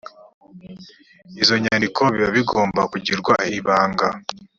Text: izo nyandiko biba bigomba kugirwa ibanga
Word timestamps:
izo 1.41 1.55
nyandiko 1.63 2.01
biba 2.13 2.29
bigomba 2.37 2.81
kugirwa 2.91 3.33
ibanga 3.59 4.07